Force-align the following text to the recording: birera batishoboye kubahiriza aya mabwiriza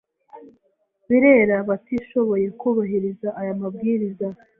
birera 1.07 1.57
batishoboye 1.69 2.47
kubahiriza 2.59 3.27
aya 3.39 3.53
mabwiriza 3.61 4.27